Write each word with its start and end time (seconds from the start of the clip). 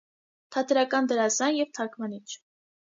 Թատերական 0.55 1.11
դերասան 1.13 1.59
եւ 1.63 1.73
թարգմանիչ։ 1.81 2.25